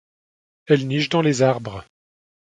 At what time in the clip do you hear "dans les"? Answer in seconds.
1.09-1.43